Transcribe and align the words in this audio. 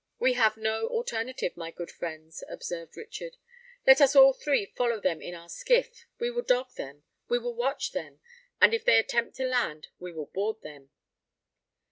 "We 0.17 0.33
have 0.33 0.57
no 0.57 0.87
alternative, 0.87 1.55
my 1.55 1.69
good 1.69 1.91
friends," 1.91 2.43
observed 2.49 2.97
Richard. 2.97 3.37
"Let 3.85 4.01
us 4.01 4.15
all 4.15 4.33
three 4.33 4.65
follow 4.65 4.99
them 4.99 5.21
in 5.21 5.35
our 5.35 5.47
skiff: 5.47 6.07
we 6.17 6.31
will 6.31 6.41
dog 6.41 6.71
them—we 6.71 7.37
will 7.37 7.53
watch 7.53 7.91
them; 7.91 8.19
and 8.59 8.73
if 8.73 8.83
they 8.83 8.97
attempt 8.97 9.35
to 9.35 9.45
land, 9.45 9.89
we 9.99 10.11
will 10.11 10.25
board 10.25 10.63
them." 10.63 10.89